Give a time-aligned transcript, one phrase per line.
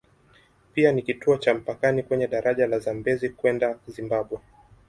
[0.73, 4.39] Pia ni kituo cha mpakani kwenye daraja la Zambezi kwenda Zimbabwe.